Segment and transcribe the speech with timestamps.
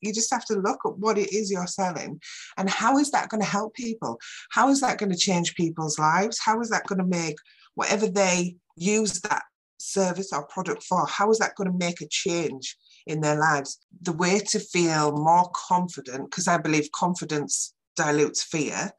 [0.00, 2.20] you just have to look at what it is you're selling
[2.56, 4.18] and how is that going to help people?
[4.50, 6.38] How is that going to change people's lives?
[6.44, 7.36] How is that going to make
[7.74, 9.42] whatever they use that
[9.78, 12.76] service or product for how is that going to make a change
[13.06, 13.78] in their lives?
[14.02, 18.92] The way to feel more confident because i believe confidence dilutes fear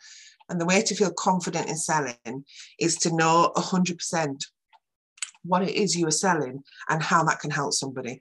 [0.52, 2.44] and the way to feel confident in selling
[2.78, 4.44] is to know 100%
[5.44, 8.20] what it is you are selling and how that can help somebody.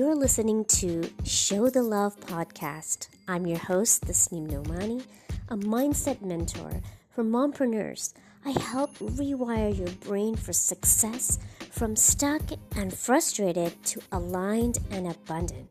[0.00, 3.08] You're listening to Show the Love podcast.
[3.28, 5.04] I'm your host, Tasneem Nomani,
[5.50, 8.14] a mindset mentor for mompreneurs.
[8.46, 11.38] I help rewire your brain for success
[11.70, 12.40] from stuck
[12.76, 15.68] and frustrated to aligned and abundant.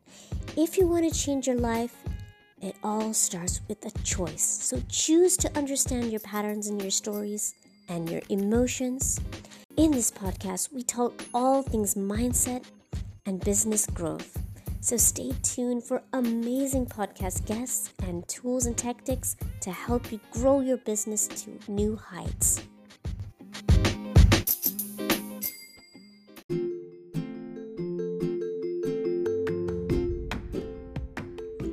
[0.55, 1.95] If you want to change your life,
[2.61, 4.43] it all starts with a choice.
[4.43, 7.55] So choose to understand your patterns and your stories
[7.87, 9.19] and your emotions.
[9.75, 12.63] In this podcast, we talk all things mindset
[13.29, 14.41] and business growth.
[14.81, 20.61] So stay tuned for amazing podcast guests and tools and tactics to help you grow
[20.61, 22.63] your business to new heights.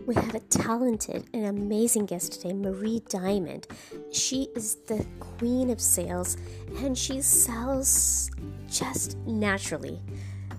[0.07, 3.67] We have a talented and amazing guest today, Maree Diamond.
[4.13, 6.37] She is the queen of sales
[6.81, 8.31] and she sells
[8.71, 10.03] just naturally.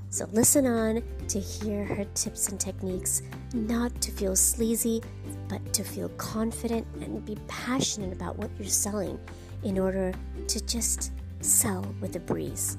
[0.10, 3.22] So listen on to hear her tips and techniques,
[3.54, 5.04] not to feel sleazy,
[5.50, 9.20] but to feel confident and be passionate about what you're selling
[9.64, 10.14] in order
[10.48, 12.78] to just sell with a breeze.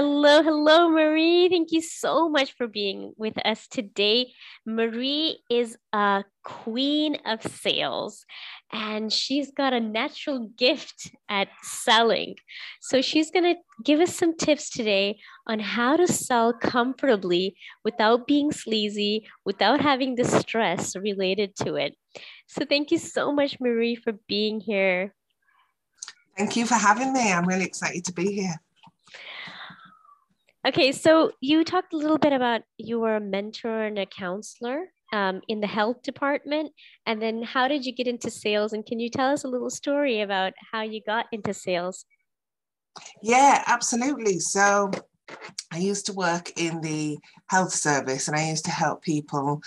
[0.00, 1.50] Hello, hello, Maree.
[1.50, 4.32] Thank you so much for being with us today.
[4.64, 8.24] Maree is a queen of sales
[8.72, 12.36] and she's got a natural gift at selling.
[12.80, 15.18] So she's going to give us some tips today
[15.48, 21.96] on how to sell comfortably without being sleazy, without having the stress related to it.
[22.46, 25.12] So thank you so much, Maree, for being here.
[26.36, 27.32] Thank you for having me.
[27.32, 28.60] I'm really excited to be here.
[30.66, 34.86] Okay, so you talked a little bit about you were a mentor and a counselor
[35.12, 36.72] um, in the health department,
[37.06, 38.72] and then how did you get into sales?
[38.72, 42.04] And can you tell us a little story about how you got into sales?
[43.22, 44.40] Yeah, absolutely.
[44.40, 44.90] So
[45.72, 49.62] I used to work in the health service, and I used to help people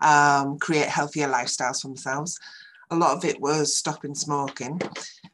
[0.00, 2.38] um, create healthier lifestyles for themselves.
[2.90, 4.80] A lot of it was stopping smoking,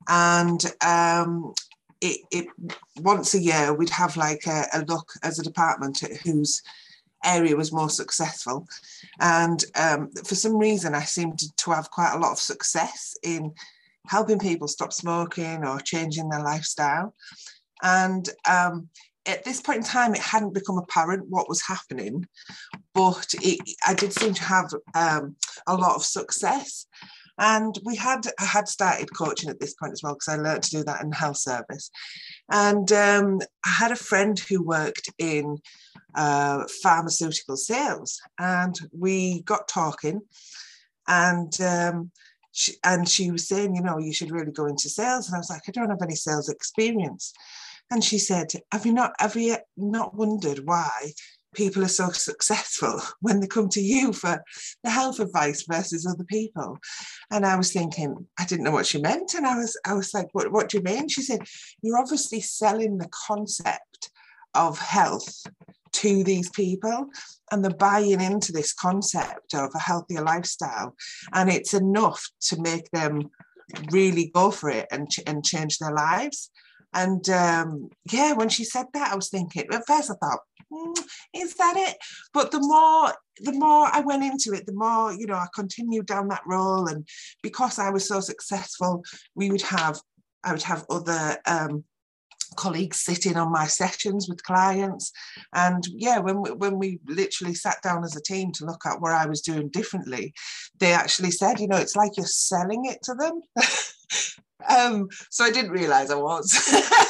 [0.08, 1.52] and um,
[2.02, 2.46] it, it
[3.00, 6.60] once a year we'd have like a, a look as a department at whose
[7.24, 8.66] area was more successful.
[9.20, 13.52] And um, for some reason i seemed to have quite a lot of success in
[14.08, 17.14] helping people stop smoking or changing their lifestyle.
[17.82, 18.88] And um,
[19.26, 22.26] at this point in time it hadn't become apparent what was happening
[22.92, 25.36] but it, i did seem to have um,
[25.68, 26.86] a lot of success
[27.38, 30.70] and we had had started coaching at this point as well because I learned to
[30.70, 31.90] do that in health service.
[32.50, 35.58] And um, I had a friend who worked in
[36.14, 40.20] uh, pharmaceutical sales, and we got talking,
[41.08, 42.10] and um,
[42.52, 45.26] she, and she was saying, you know, you should really go into sales.
[45.26, 47.32] And I was like, I don't have any sales experience.
[47.90, 51.12] And she said, Have you not have you not wondered why
[51.54, 54.42] people are so successful when they come to you for
[54.82, 56.78] the health advice versus other people.
[57.30, 59.34] And i was thinking i didn't know what she meant.
[59.34, 61.08] And i was i was like what, what do you mean?
[61.08, 61.40] She said
[61.82, 64.10] you're obviously selling the concept
[64.54, 65.42] of health
[65.92, 67.06] to these people
[67.50, 70.94] and they're buying into this concept of a healthier lifestyle.
[71.32, 73.30] And it's enough to make them
[73.90, 76.50] really go for it and, and change their lives.
[76.94, 80.40] And um, yeah when she said that i was thinking at first i thought
[80.72, 80.98] mm,
[81.34, 81.96] is that it?
[82.32, 86.06] But the more the more I went into it, the more you know I continued
[86.06, 87.06] down that role, and
[87.42, 89.02] because I was so successful,
[89.34, 90.00] we would have
[90.44, 91.84] I would have other um,
[92.56, 95.12] colleagues sitting on my sessions with clients.
[95.54, 99.00] And yeah when we, when we literally sat down as a team to look at
[99.00, 100.34] what I was doing differently
[100.78, 103.40] they actually said you know it's like you're selling it to them
[104.68, 106.52] um so I didn't realize I was.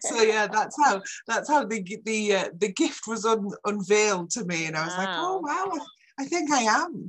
[0.00, 4.44] So yeah, that's how that's how the the uh, the gift was un, unveiled to
[4.44, 4.98] me, and I was wow.
[4.98, 5.84] like, oh wow,
[6.18, 7.08] I think I am,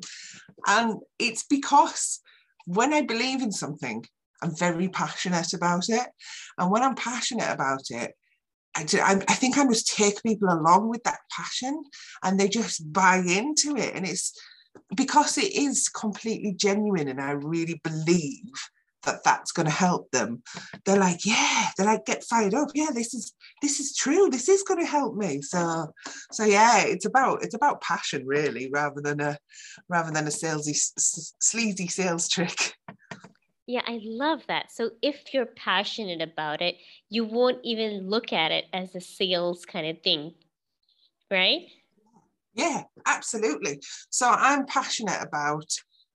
[0.67, 2.19] and it's because
[2.65, 4.05] when I believe in something,
[4.41, 6.07] I'm very passionate about it,
[6.57, 8.13] and when I'm passionate about it,
[8.75, 11.83] I, do, I, I think I must take people along with that passion,
[12.23, 14.33] and they just buy into it, and it's
[14.95, 18.53] because it is completely genuine and I really believe
[19.03, 20.43] that that's going to help them.
[20.85, 22.69] They're like yeah they're like get fired up.
[22.73, 24.29] Yeah this is this is true.
[24.29, 25.41] This is going to help me.
[25.41, 25.91] So
[26.31, 29.37] so yeah it's about it's about passion really rather than a
[29.89, 30.75] rather than a salesy
[31.39, 32.75] sleazy sales trick.
[33.67, 34.71] Yeah i love that.
[34.71, 36.75] So if you're passionate about it
[37.09, 40.33] you won't even look at it as a sales kind of thing
[41.29, 41.61] right?
[42.53, 43.81] Yeah absolutely.
[44.09, 45.65] So i'm passionate about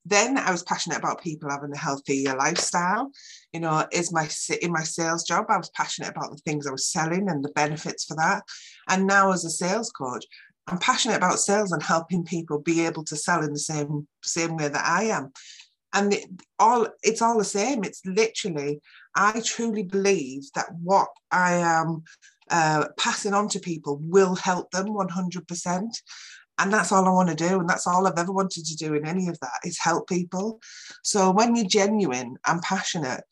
[0.09, 3.11] then I was passionate about people having a healthier lifestyle.
[3.53, 4.29] You know, is my
[4.63, 7.51] in my sales job, I was passionate about the things I was selling and the
[7.51, 8.43] benefits for that.
[8.89, 10.25] And now as a sales coach,
[10.69, 14.57] I'm passionate about sales and helping people be able to sell in the same same
[14.57, 15.33] way that I am.
[15.93, 16.27] And it,
[16.59, 17.83] all it's all the same.
[17.83, 18.81] It's literally,
[19.17, 22.05] I truly believe that what I am
[22.51, 25.89] uh, passing on to people will help them 100%
[26.59, 27.61] and that's all I want to do.
[27.61, 30.61] And that's all I've ever wanted to do in any of that is help people.
[31.03, 33.25] So when you're genuine and passionate,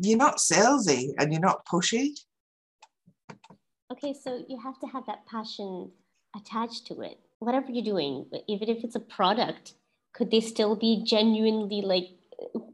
[0.00, 2.10] you're not salesy and you're not pushy.
[3.92, 5.90] Okay, so you have to have that passion
[6.34, 7.18] attached to it.
[7.40, 9.74] Whatever you're doing, even if it's a product,
[10.14, 12.08] could they still be genuinely like,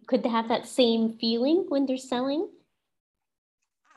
[0.07, 2.49] could they have that same feeling when they're selling?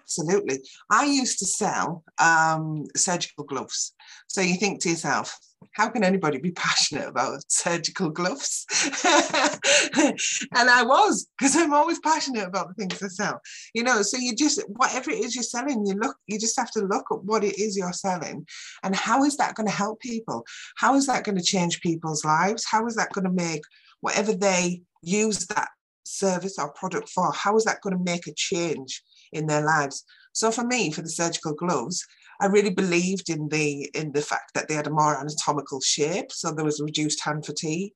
[0.01, 0.59] Absolutely.
[0.89, 3.93] I used to sell um, surgical gloves.
[4.27, 5.37] So you think to yourself,
[5.73, 8.65] how can anybody be passionate about surgical gloves?
[9.05, 13.41] and I was, because I'm always passionate about the things I sell.
[13.73, 16.71] You know, so you just, whatever it is you're selling, you look, you just have
[16.71, 18.45] to look at what it is you're selling
[18.83, 20.45] and how is that going to help people?
[20.77, 22.65] How is that going to change people's lives?
[22.69, 23.61] How is that going to make
[24.01, 25.69] whatever they use that
[26.03, 30.03] service or product for, how is that going to make a change in their lives?
[30.33, 32.05] So for me, for the surgical gloves,
[32.41, 36.31] I really believed in the in the fact that they had a more anatomical shape,
[36.31, 37.93] so there was reduced hand fatigue.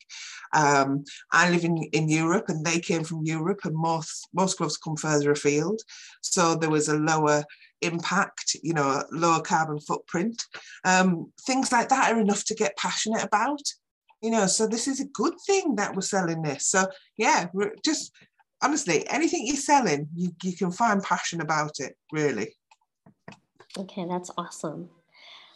[0.54, 4.78] Um, I live in, in Europe, and they came from Europe, and most most gloves
[4.78, 5.82] come further afield,
[6.22, 7.44] so there was a lower
[7.82, 10.42] impact, you know, lower carbon footprint.
[10.86, 13.62] Um, things like that are enough to get passionate about,
[14.22, 14.46] you know.
[14.46, 16.68] So this is a good thing that we're selling this.
[16.68, 16.88] So
[17.18, 17.48] yeah,
[17.84, 18.12] just
[18.62, 22.56] honestly, anything you're selling, you, you can find passion about it, really.
[23.78, 24.90] Okay, that's awesome.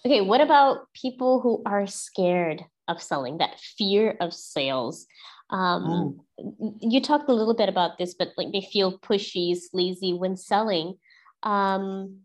[0.06, 5.06] Okay, what about people who are scared of selling, that fear of sales?
[5.50, 6.74] Um, mm.
[6.82, 10.96] You talked a little bit about this, but like they feel pushy, sleazy when selling.
[11.44, 12.20] Um,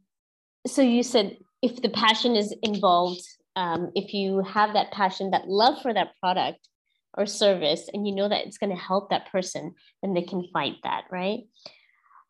[0.66, 3.22] so you said if the passion is involved,
[3.56, 6.68] um, if you have that passion, that love for that product
[7.16, 10.48] or service, and you know that it's going to help that person, then they can
[10.52, 11.40] fight that, right?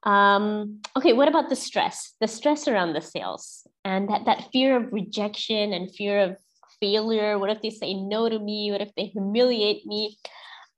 [0.05, 2.13] Um, okay, what about the stress?
[2.21, 6.37] The stress around the sales and that, that fear of rejection and fear of
[6.79, 7.39] failure.
[7.39, 8.71] What if they say no to me?
[8.71, 10.19] What if they humiliate me?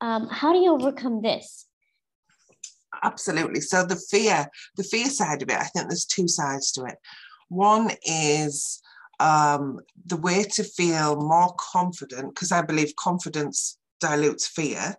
[0.01, 1.67] Um, how do you overcome this?
[3.03, 3.61] Absolutely.
[3.61, 6.97] So the fear, the fear side of it, I think there's two sides to it.
[7.49, 8.81] One is
[9.19, 14.97] um, the way to feel more confident, because I believe confidence dilutes fear.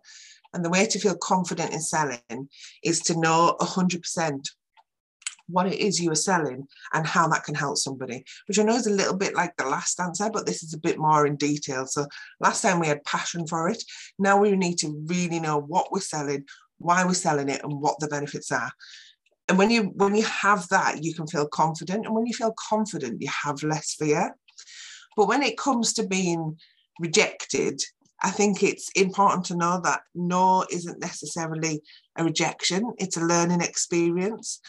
[0.58, 2.50] And the way to feel confident in selling
[2.84, 4.50] is to know 100%
[5.48, 8.74] what it is you are selling and how that can help somebody, which I know
[8.74, 11.36] is a little bit like the last answer, but this is a bit more in
[11.36, 11.86] detail.
[11.86, 12.08] So
[12.40, 13.84] last time we had passion for it.
[14.18, 16.46] Now we need to really know what we're selling,
[16.80, 18.72] why we're selling it, and what the benefits are.
[19.48, 22.08] And when you when you have that, you can feel confident.
[22.08, 24.36] And when you feel confident, you have less fear.
[25.16, 26.58] But when it comes to being
[27.00, 27.80] rejected,
[28.24, 31.82] I think it's important to know that no isn't necessarily
[32.18, 34.60] a rejection, it's a learning experience.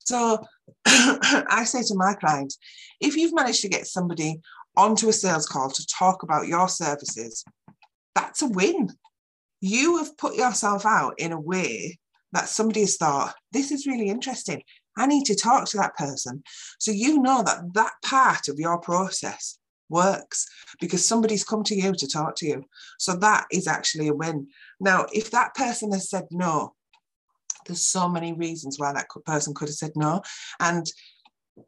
[0.00, 0.38] So
[0.86, 2.58] I say to my clients,
[3.00, 4.40] if you've managed to get somebody
[4.76, 7.44] onto a sales call to talk about your services,
[8.14, 8.90] that's a win.
[9.60, 11.98] You have put yourself out in a way
[12.32, 14.62] that somebody has thought, this is really interesting.
[14.96, 16.42] I need to talk to that person.
[16.78, 19.58] So you know that that part of your process
[19.90, 20.46] works
[20.80, 22.64] because somebody's come to you to talk to you.
[22.98, 24.48] So that is actually a win.
[24.80, 26.74] Now, if that person has said no,
[27.66, 30.22] there's so many reasons why that person could have said no.
[30.58, 30.86] And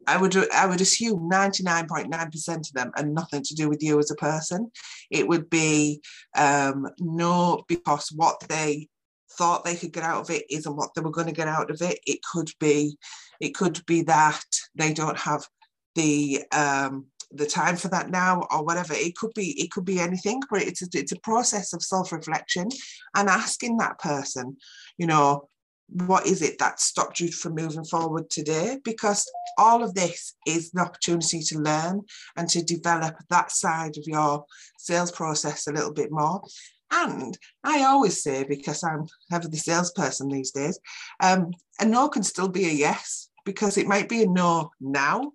[0.07, 4.11] I would I would assume 99.9% of them are nothing to do with you as
[4.11, 4.71] a person.
[5.11, 6.01] It would be
[6.37, 8.89] um, no because what they
[9.33, 11.71] thought they could get out of it isn't what they were going to get out
[11.71, 11.99] of it.
[12.07, 12.97] It could be
[13.41, 15.47] it could be that they don't have
[15.95, 20.01] the um, the time for that now or whatever it could be it could be
[20.01, 22.69] anything but it's a, it's a process of self-reflection
[23.17, 24.57] and asking that person
[24.99, 25.49] you know
[25.89, 28.79] what is it that stopped you from moving forward today?
[28.83, 32.03] Because all of this is an opportunity to learn
[32.37, 34.45] and to develop that side of your
[34.79, 36.43] sales process a little bit more.
[36.91, 40.79] And I always say, because I'm the salesperson these days,
[41.21, 45.33] um, a no can still be a yes because it might be a no now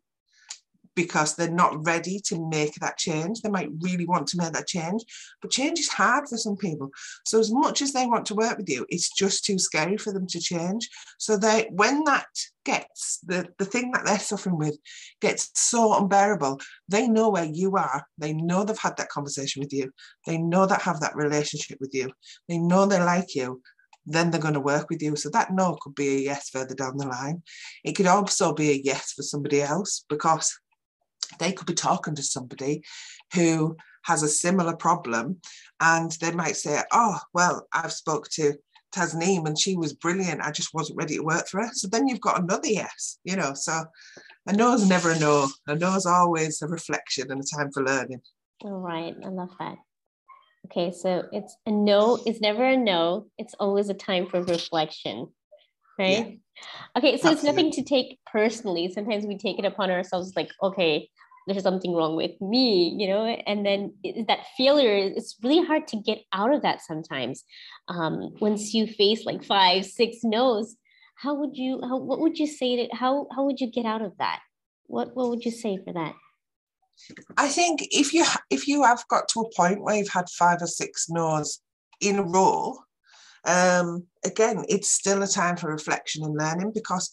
[0.97, 3.41] because they're not ready to make that change.
[3.41, 5.03] They might really want to make that change,
[5.41, 6.89] but change is hard for some people.
[7.23, 10.11] So as much as they want to work with you, it's just too scary for
[10.11, 10.89] them to change.
[11.19, 12.25] So they when that
[12.65, 14.77] gets the, the thing that they're suffering with
[15.21, 18.03] gets so unbearable, they know where you are.
[18.17, 19.93] They know they've had that conversation with you.
[20.25, 22.09] They know that have that relationship with you.
[22.49, 23.61] They know they like you
[24.09, 25.17] then they're going to work with you.
[25.17, 27.43] So that no could be a yes further down the line.
[27.83, 30.57] It could also be a yes for somebody else because
[31.39, 32.83] they could be talking to somebody
[33.33, 35.37] who has a similar problem
[35.81, 38.53] and they might say oh well i've spoke to
[38.95, 40.41] tasneem and she was brilliant.
[40.41, 41.69] I just wasn't ready to work for her.
[41.73, 43.83] So then you've got another yes you know so
[44.47, 45.47] a no is never a no.
[45.67, 48.21] A no is always a reflection and a time for learning.
[48.63, 49.77] All right i love that.
[50.65, 53.27] Okay so it's a no is never a no.
[53.37, 55.29] It's always a time for reflection
[55.97, 56.09] right?
[56.09, 56.97] Yeah.
[56.97, 57.33] okay so Absolutely.
[57.33, 58.91] it's nothing to take personally.
[58.91, 61.09] Sometimes we take it upon ourselves like okay
[61.47, 63.25] there's something wrong with me you know?
[63.25, 67.43] And then it, that failure it's really hard to get out of that sometimes.
[67.87, 70.75] Um, once you face like five six no's
[71.17, 74.01] how would you how, what would you say to how how would you get out
[74.01, 74.39] of that?
[74.85, 76.15] What what would you say for that?
[77.37, 80.61] I think if you if you have got to a point where you've had five
[80.61, 81.59] or six no's
[82.01, 82.77] in a row
[83.47, 87.11] um, again it's still a time for reflection and learning because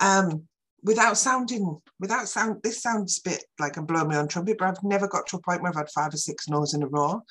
[0.00, 0.42] um,
[0.82, 4.68] without sounding without sound this sounds a bit like I'm blowing my own trumpet, but
[4.68, 6.88] I've never got to a point where I've had five or six no's in a
[6.88, 7.22] row.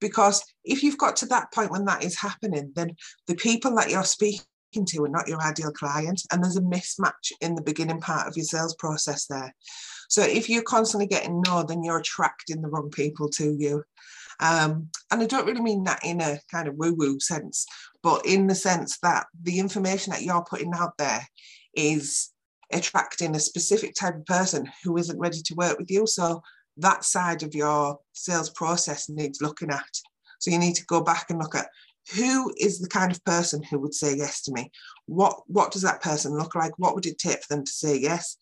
[0.00, 2.94] Because if you've got to that point when that is happening, then
[3.26, 4.44] the people that you're speaking
[4.86, 6.22] to are not your ideal client.
[6.30, 9.52] And there's a mismatch in the beginning part of your sales process there.
[10.08, 13.82] So if you're constantly getting no, then you're attracting the wrong people to you.
[14.40, 17.66] Um, and I don't really mean that in a kind of woo woo sense,
[18.02, 21.26] but in the sense that the information that you're putting out there
[21.74, 22.30] is
[22.72, 26.06] attracting a specific type of person who isn't ready to work with you.
[26.06, 26.42] So
[26.76, 29.88] that side of your sales process needs looking at.
[30.38, 31.68] So you need to go back and look at
[32.14, 34.70] who is the kind of person who would say yes to me?
[35.06, 36.72] What what does that person look like?
[36.78, 38.36] What would it take for them to say yes?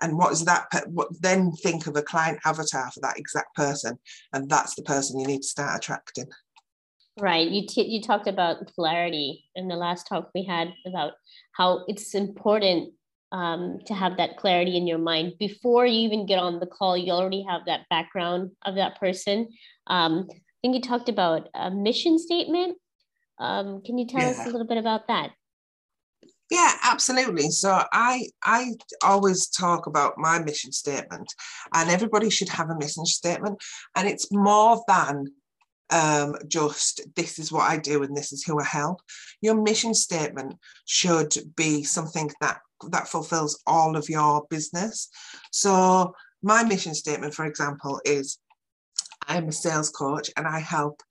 [0.00, 0.66] And what is that?
[0.86, 3.98] What then think of a client avatar for that exact person,
[4.32, 6.26] and that's the person you need to start attracting.
[7.18, 7.48] Right.
[7.48, 11.12] You t- you talked about clarity in the last talk we had about
[11.52, 12.94] how it's important
[13.32, 16.96] um, to have that clarity in your mind before you even get on the call
[16.96, 19.48] you already have that background of that person
[19.86, 22.76] um, i think you talked about a mission statement
[23.38, 24.30] um, can you tell yeah.
[24.30, 25.30] us a little bit about that
[26.50, 31.32] yeah absolutely so i i always talk about my mission statement
[31.74, 33.60] and everybody should have a mission statement
[33.96, 35.26] and it's more than
[35.90, 39.00] um, just this is what I do and this is who I help.
[39.40, 45.08] Your mission statement should be something that that fulfills all of your business.
[45.52, 48.38] So my mission statement, for example, is
[49.26, 51.02] I'm a sales coach and I help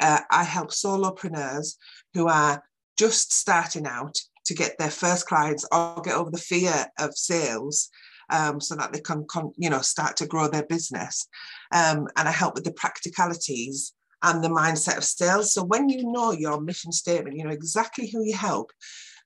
[0.00, 1.76] uh, I help solopreneurs
[2.12, 2.62] who are
[2.98, 7.90] just starting out to get their first clients or get over the fear of sales
[8.30, 11.26] um, so that they can, con- you know, start to grow their business.
[11.72, 15.52] Um, and I help with the practicalities and the mindset of sales.
[15.52, 18.70] So when you know your mission statement, you know exactly who you help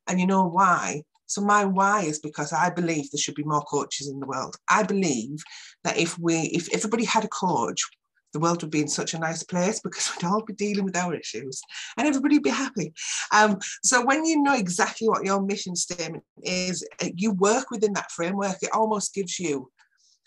[0.06, 1.02] and you know why.
[1.26, 4.56] So my why is because I believe there should be more coaches in the world.
[4.68, 5.42] I believe
[5.84, 7.82] that if we if everybody had a coach,
[8.32, 10.96] the world would be in such a nice place because we'd all be dealing with
[10.96, 11.60] our issues
[11.96, 12.92] and everybody would be happy.
[13.32, 17.92] Um, so when you know exactly what your mission statement is, uh, you work within
[17.94, 18.56] that framework.
[18.62, 19.70] It almost gives you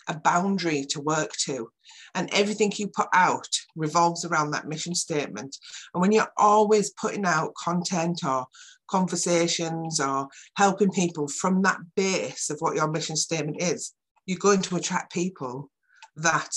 [0.08, 1.70] a boundary to work to.
[2.14, 5.56] And everything you put out revolves around that mission statement.
[5.94, 8.46] And when you're always putting out content or
[8.90, 13.94] conversations or helping people from that base of what your mission statement is,
[14.26, 15.70] you're going to attract people
[16.16, 16.50] that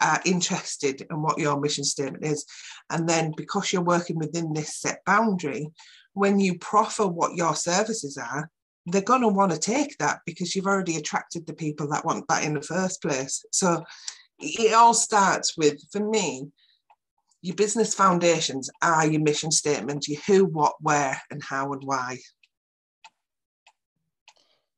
[0.00, 2.44] are interested in what your mission statement is.
[2.90, 5.68] And then because you're working within this set boundary,
[6.12, 8.50] when you proffer what your services are,
[8.86, 12.26] they're going to want to take that because you've already attracted the people that want
[12.28, 13.44] that in the first place.
[13.52, 13.84] So
[14.38, 16.48] it all starts with, for me,
[17.42, 22.18] your business foundations are your mission statement, your who, what, where, and how and why.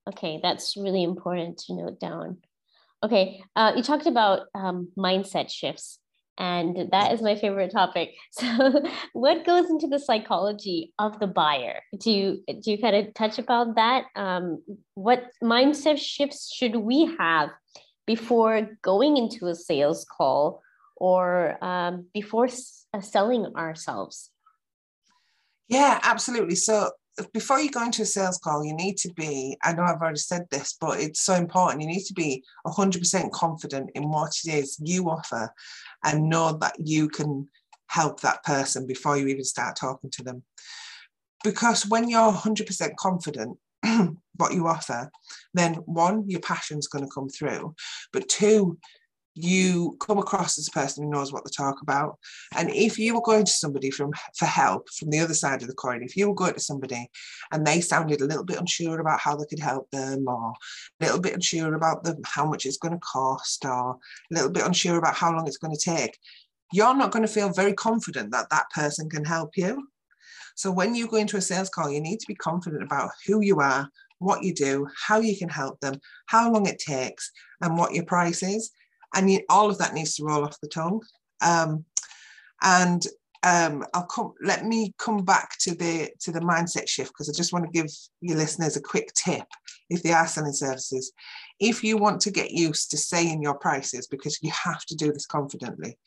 [0.09, 2.39] Okay, that's really important to note down.
[3.05, 5.99] Okay, uh, you talked about um, mindset shifts
[6.39, 8.15] and that is my favorite topic.
[8.33, 8.83] So,
[9.13, 11.83] what goes into the psychology of the buyer?
[11.99, 14.05] Do you do you kind of touch about that?
[14.17, 14.63] Um,
[14.95, 17.51] what mindset shifts should we have
[18.07, 20.63] before going into a sales call,
[20.97, 24.31] or um, before s- uh, selling ourselves?
[25.69, 26.57] Yeah, absolutely.
[26.57, 26.91] So
[27.33, 30.19] before you go into a sales call, you need to be, I know I've already
[30.19, 31.83] said this, but it's so important.
[31.83, 35.53] You need to be 100% confident in what it is you offer
[36.05, 37.49] and know that you can
[37.89, 40.43] help that person before you even start talking to them.
[41.45, 43.59] Because when you're 100% confident,
[44.37, 45.11] what you offer,
[45.53, 47.75] then one, your passion's going to come through,
[48.13, 48.79] but two,
[49.35, 52.19] you come across as a person who knows what to talk about.
[52.55, 55.69] And if you were going to somebody from for help from the other side of
[55.69, 57.09] the coin, if you were going to somebody
[57.51, 60.53] and they sounded a little bit unsure about how they could help them, or
[61.01, 64.51] a little bit unsure about the how much it's going to cost, or a little
[64.51, 66.19] bit unsure about how long it's going to take,
[66.73, 69.89] you're not going to feel very confident that that person can help you.
[70.57, 73.41] So when you go into a sales call, you need to be confident about who
[73.41, 77.31] you are, what you do, how you can help them, how long it takes,
[77.63, 78.71] and what your price is
[79.15, 81.01] and you, all of that needs to roll off the tongue.
[81.41, 81.85] Um,
[82.63, 83.05] and
[83.45, 84.35] um, I'll come.
[84.41, 87.71] Let me come back to the to the mindset shift because I just want to
[87.73, 87.91] give
[88.21, 89.47] your listeners a quick tip
[89.91, 91.13] if they are selling services.
[91.59, 95.13] If you want to get used to saying your prices, because you have to do
[95.13, 95.99] this confidently,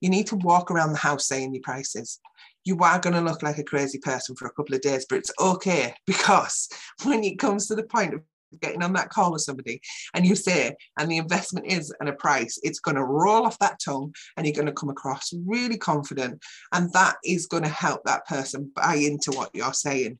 [0.00, 2.20] you need to walk around the house saying your prices.
[2.64, 5.18] You are going to look like a crazy person for a couple of days, but
[5.18, 6.68] it's okay because
[7.02, 8.22] when it comes to the point of
[8.60, 9.80] getting on that call with somebody
[10.14, 13.58] and you say, and the investment is and a price, it's going to roll off
[13.58, 16.42] that tongue and you're going to come across really confident.
[16.72, 20.18] And that is going to help that person buy into what you're saying.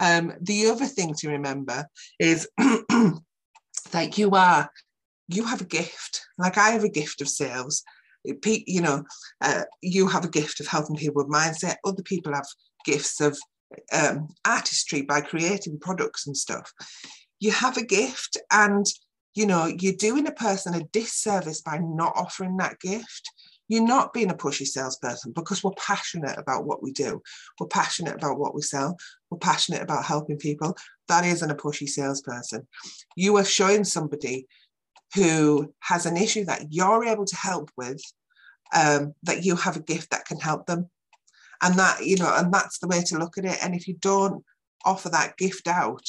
[0.00, 1.86] Um, the other thing to remember
[2.18, 4.70] is that you are,
[5.28, 6.22] you have a gift.
[6.38, 7.82] Like I have a gift of sales.
[8.24, 9.04] You know,
[9.42, 11.76] uh, you have a gift of helping people with mindset.
[11.84, 12.46] Other people have
[12.84, 13.38] gifts of
[13.92, 16.72] um, artistry by creating products and stuff
[17.40, 18.86] you have a gift and
[19.34, 23.30] you know you're doing a person a disservice by not offering that gift.
[23.66, 27.22] You're not being a pushy salesperson because we're passionate about what we do.
[27.58, 28.98] We're passionate about what we sell.
[29.30, 30.76] We're passionate about helping people.
[31.08, 32.68] That isn't a pushy salesperson.
[33.16, 34.46] You are showing somebody
[35.14, 38.02] who has an issue that you're able to help with
[38.74, 40.90] um, that you have a gift that can help them.
[41.62, 43.58] And that you know and that's the way to look at it.
[43.62, 44.44] And if you don't
[44.84, 46.04] offer that gift out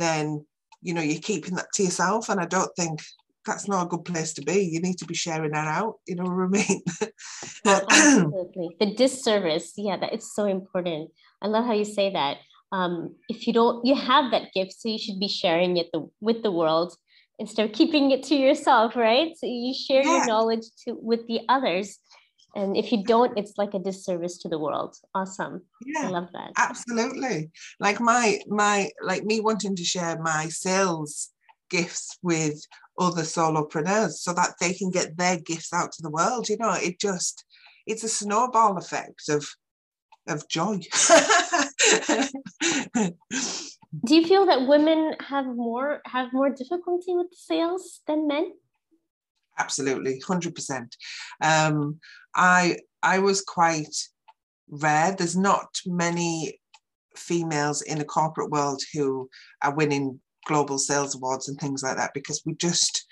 [0.00, 0.44] then
[0.82, 3.00] you know you're keeping that to yourself and i don't think
[3.46, 4.60] that's not a good place to be.
[4.60, 6.82] You need to be sharing that out you know what i mean?
[7.66, 8.76] Absolutely.
[8.78, 11.10] The disservice yeah that it's so important.
[11.42, 12.38] I love how you say that
[12.72, 16.08] um, if you don't you have that gift so you should be sharing it the,
[16.20, 16.94] with the world
[17.38, 19.32] instead of keeping it to yourself right?
[19.36, 20.18] So you share yeah.
[20.18, 21.98] your knowledge to with the others
[22.54, 24.96] and if you don't it's like a disservice to the world.
[25.14, 25.62] Awesome.
[25.84, 26.52] Yeah i love that.
[26.56, 27.50] absolutely.
[27.78, 31.30] Like my my like me wanting to share my sales
[31.68, 32.60] gifts with
[32.98, 36.72] other solopreneurs so that they can get their gifts out to the world you know
[36.72, 37.44] it just
[37.86, 39.46] it's a snowball effect of
[40.28, 40.78] of joy.
[44.04, 48.52] Do you feel that women have more have more difficulty with sales than men
[49.60, 50.86] absolutely 100%
[51.42, 51.98] um,
[52.34, 53.94] i i was quite
[54.70, 55.14] rare.
[55.16, 56.60] There's not many
[57.16, 59.28] females in the corporate world who
[59.62, 63.04] are winning global sales awards and things like that because we just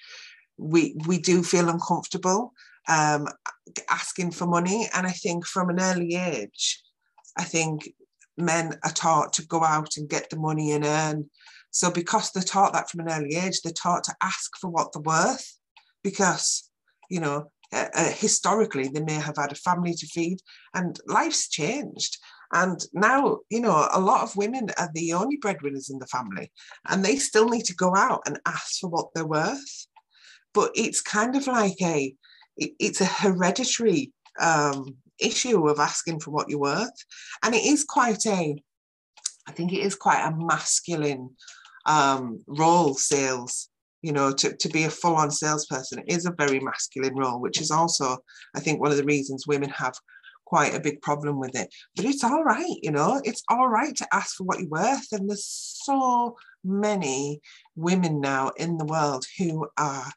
[0.56, 2.52] we we do feel uncomfortable
[2.88, 3.26] um,
[3.90, 4.88] asking for money.
[4.94, 6.82] And i think from an early age
[7.36, 7.92] i think
[8.36, 11.28] men are taught to go out and get the money and earn.
[11.70, 14.92] So because they're taught that from an early age they're taught to ask for what
[14.92, 15.57] they're worth
[16.02, 16.70] because
[17.10, 20.38] you know uh, uh, historically they may have had a family to feed
[20.74, 22.18] and life's changed.
[22.52, 26.50] And now you know a lot of women are the only breadwinners in the family
[26.88, 29.86] and they still need to go out and ask for what they're worth.
[30.54, 32.14] But it's kind of like a
[32.56, 37.04] it, it's a hereditary um, issue of asking for what you're worth.
[37.42, 38.56] And it is quite a
[39.48, 41.30] i think it is quite a masculine
[41.86, 43.67] um, role sales
[44.02, 47.60] you know, to, to be a full on salesperson is a very masculine role, which
[47.60, 48.18] is also,
[48.54, 49.94] I think, one of the reasons women have
[50.44, 51.68] quite a big problem with it.
[51.94, 55.06] But it's all right, you know, it's all right to ask for what you're worth.
[55.12, 57.40] And there's so many
[57.76, 60.10] women now in the world who are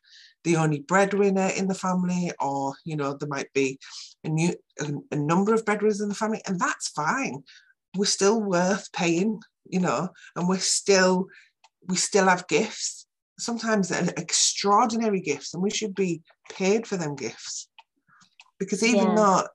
[0.44, 3.78] the only breadwinner in the family, or, you know, there might be
[4.24, 7.44] a, new, a, a number of breadwinners in the family, and that's fine.
[7.96, 9.40] We're still worth paying,
[9.70, 11.28] you know, and we're still,
[11.88, 13.01] we still have gifts
[13.42, 17.68] sometimes they're extraordinary gifts and we should be paid for them gifts.
[18.60, 19.16] Because even yeah.
[19.16, 19.48] though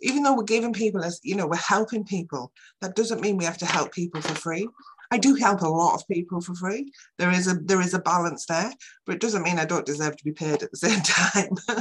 [0.00, 3.44] even though we're giving people as you know we're helping people that doesn't mean we
[3.44, 4.68] have to help people for free.
[5.10, 6.92] I do help a lot of people for free.
[7.18, 8.72] There is a there is a balance there
[9.04, 11.50] but it doesn't mean i don't deserve to be paid at the same time.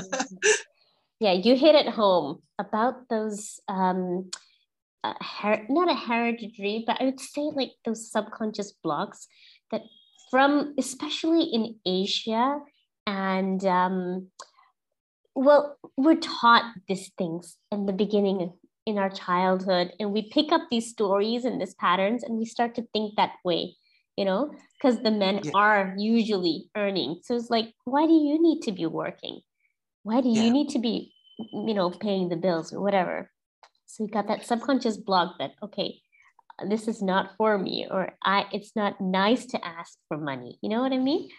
[1.19, 4.29] Yeah, you hit it home about those um,
[5.03, 9.27] uh, her- not a hereditary, but I would say like those subconscious blocks
[9.71, 9.81] that
[10.29, 12.59] from especially in Asia
[13.05, 14.27] and um,
[15.37, 18.51] well, we're taught these things in the beginning
[18.87, 22.73] in our childhood, and we pick up these stories and these patterns, and we start
[22.75, 23.75] to think that way,
[24.15, 25.51] you know, because the men yeah.
[25.53, 27.19] are usually earning.
[27.23, 29.41] So it's like, why do you need to be working?
[30.01, 30.43] Why do yeah.
[30.43, 33.29] you need to be, you know, paying the bills or whatever?
[33.85, 36.01] So you got that subconscious block that okay,
[36.65, 40.57] this is not for me, or I it's not nice to ask for money.
[40.61, 41.29] You know what I mean?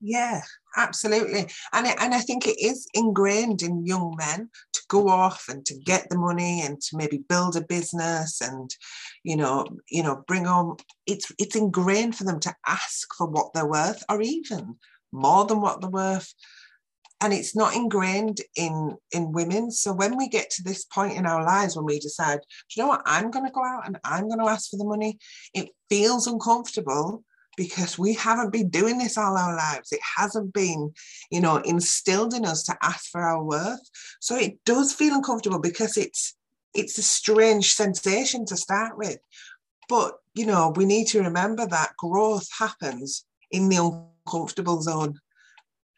[0.00, 0.42] Yeah,
[0.76, 1.48] absolutely.
[1.72, 5.78] And and I think it is ingrained in young men to go off and to
[5.84, 8.70] get the money and to maybe build a business and
[9.24, 13.52] you know, you know, bring on it's it's ingrained for them to ask for what
[13.52, 14.76] they're worth or even
[15.12, 16.32] more than what they're worth.
[17.20, 19.72] And it's not ingrained in in women.
[19.72, 22.40] So when we get to this point in our lives when we decide,
[22.74, 25.18] you know what, I'm gonna go out and I'm gonna ask for the money,
[25.52, 27.24] it feels uncomfortable
[27.58, 29.90] because we haven't been doing this all our lives.
[29.90, 30.92] It hasn't been,
[31.30, 33.82] you know, instilled in us to ask for our worth.
[34.20, 36.36] So it does feel uncomfortable because it's
[36.72, 39.18] it's a strange sensation to start with.
[39.88, 45.18] But you know, we need to remember that growth happens in the uncomfortable zone.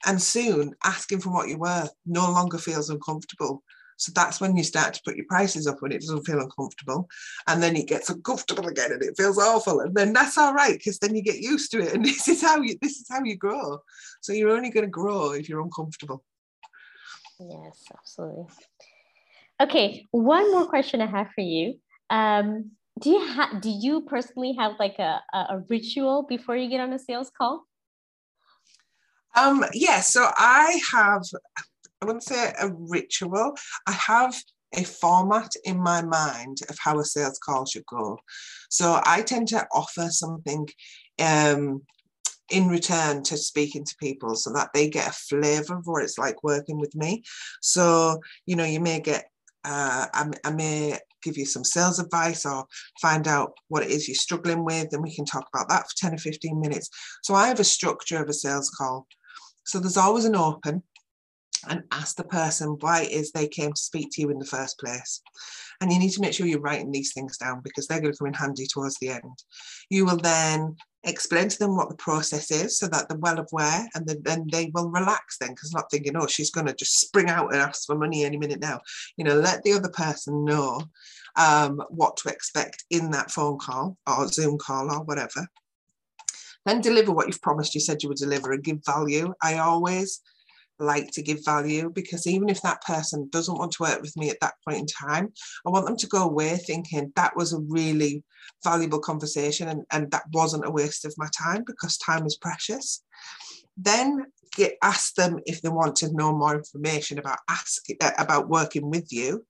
[0.06, 3.62] And soon asking for what you're worth no longer feels uncomfortable
[4.00, 7.06] so that's when you start to put your prices up when it doesn't feel uncomfortable.
[7.46, 9.80] And then it gets uncomfortable again and it feels awful.
[9.80, 11.92] And then that's all right, because then you get used to it.
[11.92, 13.78] And this is how you this is how you grow.
[14.22, 16.24] So you're only going to grow if you're uncomfortable.
[17.38, 18.46] Yes, absolutely.
[19.60, 21.74] Okay, one more question I have for you.
[22.08, 26.80] Um, do you have do you personally have like a, a ritual before you get
[26.80, 27.66] on a sales call?
[29.36, 31.22] Um, yeah, so I have
[32.02, 33.54] I wouldn't say a ritual.
[33.86, 34.34] I have
[34.74, 38.18] a format in my mind of how a sales call should go.
[38.70, 40.68] So I tend to offer something
[41.18, 41.82] um,
[42.50, 46.18] in return to speaking to people so that they get a flavor of what it's
[46.18, 47.22] like working with me.
[47.60, 49.26] So, you know, you may get,
[49.64, 52.64] uh, I, I may give you some sales advice or
[53.02, 55.96] find out what it is you're struggling with, and we can talk about that for
[55.96, 56.88] 10 or 15 minutes.
[57.22, 59.06] So I have a structure of a sales call.
[59.70, 60.83] So there's always an open
[61.68, 64.44] and ask the person why it is they came to speak to you in the
[64.44, 65.20] first place.
[65.80, 68.18] And you need to make sure you're writing these things down because they're going to
[68.18, 69.44] come in handy towards the end.
[69.88, 73.88] You will then explain to them what the process is so that they're well aware
[73.94, 77.28] and then, they will relax then because not thinking, oh, she's going to just spring
[77.28, 78.80] out and ask for money any minute now.
[79.16, 80.83] You know, let the other person know
[81.37, 85.46] um, what to expect in that phone call or Zoom call or whatever.
[86.66, 89.32] Then deliver what you've promised you said you would deliver and give value.
[89.42, 90.20] I always
[90.80, 94.30] like to give value because even if that person doesn't want to work with me
[94.30, 95.32] at that point in time,
[95.66, 98.24] I want them to go away thinking that was a really
[98.64, 103.02] valuable conversation and, and that wasn't a waste of my time because time is precious.
[103.76, 108.48] Then get ask them if they want to know more information about ask uh, about
[108.48, 109.46] working with you.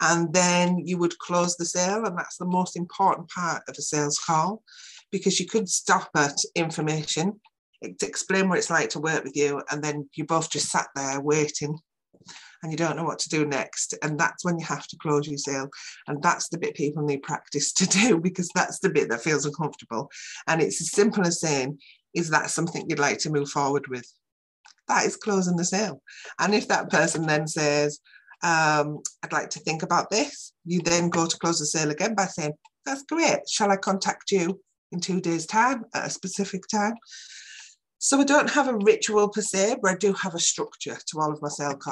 [0.00, 3.82] And then you would close the sale, and that's the most important part of a
[3.82, 4.62] sales call
[5.10, 7.40] because you could stop at information
[7.80, 11.20] explain what it's like to work with you, and then you both just sat there
[11.20, 11.78] waiting
[12.62, 13.94] and you don't know what to do next.
[14.02, 15.68] And that's when you have to close your sale.
[16.08, 19.46] And that's the bit people need practice to do because that's the bit that feels
[19.46, 20.10] uncomfortable.
[20.48, 21.78] And it's as simple as saying,
[22.14, 24.10] is that something you'd like to move forward with?
[24.88, 26.02] That is closing the sale.
[26.40, 28.00] And if that person then says,
[28.42, 32.14] um, I'd like to think about this, you then go to close the sale again
[32.14, 32.52] by saying,
[32.86, 33.48] That's great.
[33.48, 34.60] Shall I contact you
[34.92, 36.94] in two days' time at a specific time?
[38.00, 41.20] So I don't have a ritual per se, but I do have a structure to
[41.20, 41.48] all of my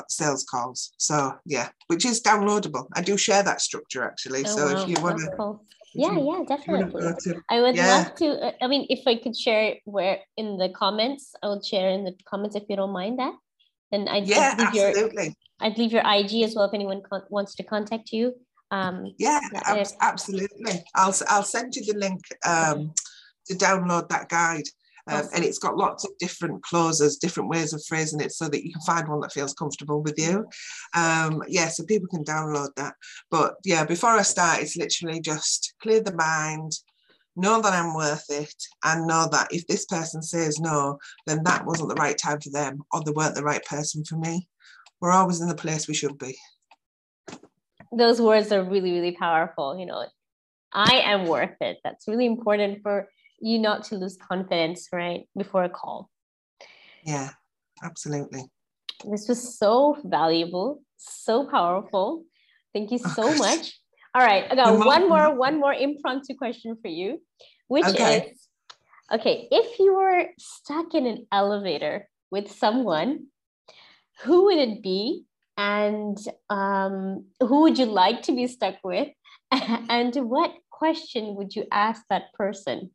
[0.09, 0.93] sales calls.
[0.99, 2.87] So yeah, which is downloadable.
[2.95, 4.45] I do share that structure actually.
[4.47, 4.83] Oh, so wow.
[4.83, 5.31] if you want to.
[5.37, 5.65] Cool.
[5.95, 7.03] Yeah, yeah, definitely.
[7.23, 7.97] To, I would yeah.
[7.97, 8.47] love to.
[8.47, 11.91] Uh, I mean, if I could share it where in the comments, I will share
[11.91, 13.35] in the comments if you don't mind that.
[13.91, 15.25] Then I'd, yeah, I'd leave absolutely.
[15.25, 18.35] Your, I'd leave your IG as well if anyone con- wants to contact you.
[18.71, 20.85] Um, yeah, ab- absolutely.
[20.95, 22.93] I'll I'll send you the link um,
[23.47, 24.65] to download that guide.
[25.09, 28.67] Um, and it's got lots of different clauses, different ways of phrasing it so that
[28.67, 30.45] you can find one that feels comfortable with you.
[30.95, 32.95] Um, yeah, so people can download that.
[33.31, 36.73] But yeah, before I start, it's literally just clear the mind,
[37.37, 38.53] know that I'm worth it,
[38.83, 40.99] and know that if this person says no,
[41.29, 44.17] then that wasn't the right time for them or they weren't the right person for
[44.17, 44.49] me.
[45.01, 46.37] We're always in the place we should be.
[47.93, 49.79] Those words are really, really powerful.
[49.79, 50.05] You know,
[50.73, 51.79] I am worth it.
[51.85, 53.09] That's really important for
[53.41, 56.09] you not to lose confidence right before a call
[57.05, 57.29] yeah
[57.85, 58.43] absolutely
[59.05, 62.25] this was so valuable so powerful.
[62.73, 63.79] Thank you so oh, much.
[64.15, 67.21] All right, I got one more one more impromptu question for you,
[67.69, 68.31] which okay.
[68.31, 68.49] is
[69.13, 73.27] okay, if you were stuck in an elevator with someone,
[74.25, 75.25] who would it be
[75.57, 76.19] and
[76.51, 79.09] um, who would you like to be stuck with
[79.51, 82.91] and what question would you ask that person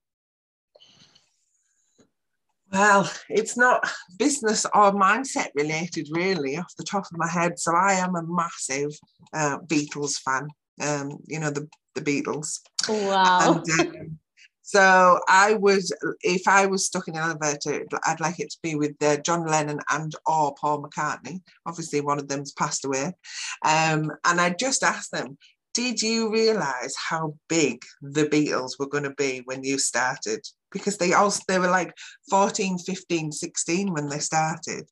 [2.71, 3.85] well, it's not
[4.17, 7.59] business or mindset related, really, off the top of my head.
[7.59, 8.97] So I am a massive
[9.33, 10.47] uh, Beatles fan.
[10.79, 12.59] Um, you know the the Beatles.
[12.87, 13.61] Wow.
[13.67, 14.19] And, um,
[14.71, 15.83] so I would,
[16.21, 19.45] if I was stuck in an elevator, I'd like it to be with uh, John
[19.45, 21.41] Lennon and or Paul McCartney.
[21.65, 23.11] Obviously, one of them's passed away,
[23.65, 25.37] um, and I just asked them,
[25.73, 30.39] did you realize how big the Beatles were going to be when you started?
[30.71, 31.93] Because they also they were like
[32.29, 34.85] 14, 15, 16 when they started.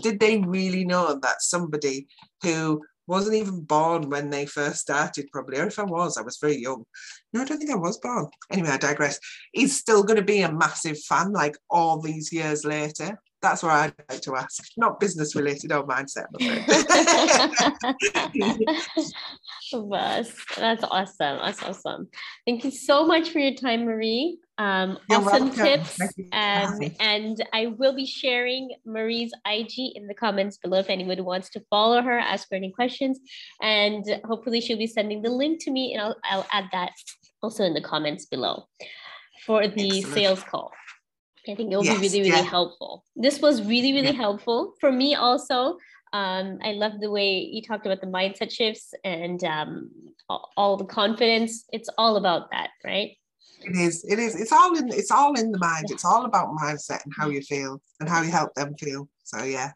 [0.00, 2.06] Did they really know that somebody
[2.44, 6.38] who wasn't even born when they first started, probably, or if I was, I was
[6.40, 6.84] very young.
[7.32, 8.28] No, I don't think I was born.
[8.50, 9.18] Anyway, I digress.
[9.52, 13.18] He's still going to be a massive fan like all these years later.
[13.42, 14.64] That's what I'd like to ask.
[14.78, 16.26] Not business related or mindset.
[19.72, 20.32] Bus.
[20.56, 21.38] That's awesome.
[21.44, 22.08] That's awesome.
[22.46, 24.36] Thank you so much for your time, Maree.
[24.56, 25.50] Um, awesome welcome.
[25.50, 26.00] tips.
[26.32, 31.50] Um, and I will be sharing Maree's IG in the comments below if anyone wants
[31.50, 33.18] to follow her, ask her any questions.
[33.60, 36.92] And hopefully she'll be sending the link to me and I'll, I'll add that
[37.42, 38.66] also in the comments below
[39.44, 40.14] for the Excellent.
[40.14, 40.72] sales call.
[41.46, 42.48] I think it will yes, be really, really yeah.
[42.48, 43.04] helpful.
[43.16, 44.12] This was really, really yeah.
[44.12, 45.76] helpful for me also.
[46.12, 49.90] Um, I love the way you talked about the mindset shifts and um,
[50.28, 51.64] all, all the confidence.
[51.72, 53.16] It's all about that, right?
[53.66, 54.04] It is.
[54.04, 54.38] It is.
[54.38, 54.88] It's all in.
[54.92, 55.86] It's all in the mind.
[55.90, 59.08] It's all about mindset and how you feel and how you help them feel.
[59.22, 59.72] So yeah.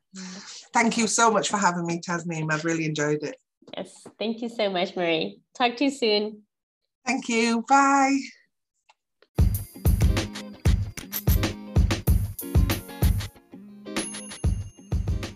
[0.75, 2.53] Thank you so much for having me, Tasneem.
[2.53, 3.37] I've really enjoyed it.
[3.77, 4.07] Yes.
[4.19, 5.41] Thank you so much, Maree.
[5.57, 6.43] Talk to you soon.
[7.07, 7.65] Thank you.
[7.69, 8.19] Bye.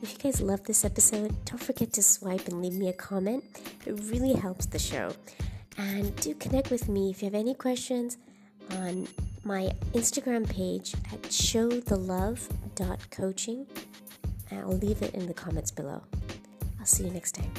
[0.02, 3.44] If you guys loved this episode, don't forget to swipe and leave me a comment.
[3.86, 5.12] It really helps the show.
[5.78, 8.18] And do connect with me if you have any questions
[8.70, 9.06] on
[9.44, 13.66] my Instagram page at showtheluv.coaching.
[14.50, 16.00] I'll leave it in the comments below.
[16.78, 17.50] I'll see you next time.